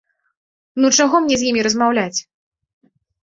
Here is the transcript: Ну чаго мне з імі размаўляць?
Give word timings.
Ну 0.81 0.87
чаго 1.03 1.15
мне 1.25 1.35
з 1.41 1.45
імі 1.51 1.61
размаўляць? 1.69 2.19